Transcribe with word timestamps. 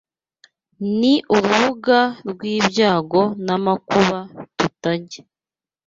ni 0.99 1.13
urubuga 1.35 1.99
rw’ibyago 2.29 3.21
n’amakuba 3.45 4.17
tutajya 4.57 5.21